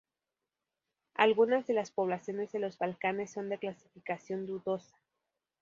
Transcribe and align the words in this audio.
Algunas 1.13 1.67
de 1.67 1.75
las 1.75 1.91
poblaciones 1.91 2.51
de 2.51 2.57
los 2.57 2.79
Balcanes 2.79 3.29
son 3.29 3.49
de 3.49 3.59
clasificación 3.59 4.47
dudosa. 4.47 4.97